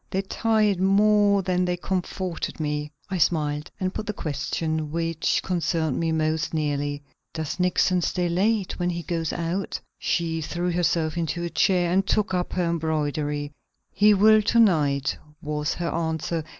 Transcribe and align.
They 0.09 0.23
tired 0.23 0.79
more 0.79 1.43
than 1.43 1.63
they 1.65 1.77
comforted 1.77 2.59
me." 2.59 2.91
I 3.11 3.19
smiled, 3.19 3.69
and 3.79 3.93
put 3.93 4.07
the 4.07 4.13
question 4.13 4.91
which 4.91 5.43
concerned 5.43 5.99
me 5.99 6.11
most 6.11 6.55
nearly. 6.55 7.03
"Does 7.35 7.59
Nixon 7.59 8.01
stay 8.01 8.27
late 8.27 8.79
when 8.79 8.89
he 8.89 9.03
goes 9.03 9.31
out?" 9.31 9.79
She 9.99 10.41
threw 10.41 10.71
herself 10.71 11.19
into 11.19 11.43
a 11.43 11.51
chair 11.51 11.91
and 11.91 12.03
took 12.03 12.33
up 12.33 12.53
her 12.53 12.65
embroidery. 12.65 13.51
"He 13.93 14.15
will 14.15 14.41
to 14.41 14.59
night," 14.59 15.15
was 15.39 15.75
her 15.75 15.89
answer. 15.89 16.43